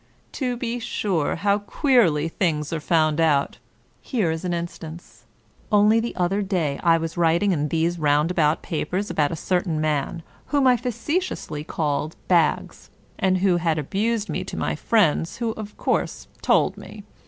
To 0.31 0.57
be 0.57 0.79
sure 0.79 1.35
how 1.35 1.59
queerly 1.59 2.27
things 2.27 2.73
are 2.73 2.79
found 2.79 3.19
out! 3.21 3.59
Here 4.01 4.31
is 4.31 4.43
an 4.43 4.51
instance. 4.51 5.25
Only 5.71 5.99
the 5.99 6.15
other 6.15 6.41
day 6.41 6.79
I 6.81 6.97
was 6.97 7.17
writing 7.17 7.51
in 7.51 7.67
these 7.67 7.99
Roundabout 7.99 8.63
Papers 8.63 9.11
about 9.11 9.31
a 9.31 9.35
certain 9.35 9.79
man, 9.79 10.23
whom 10.47 10.65
I 10.65 10.75
face 10.75 10.97
tiously 11.05 11.67
called 11.67 12.15
Baggs, 12.27 12.89
and 13.19 13.37
who 13.45 13.57
had 13.57 13.77
abused 13.77 14.27
me 14.27 14.43
to 14.45 14.57
my 14.57 14.75
friends, 14.75 15.37
who 15.37 15.51
of 15.51 15.77
course 15.77 16.27
told 16.41 16.77
me. 16.77 17.03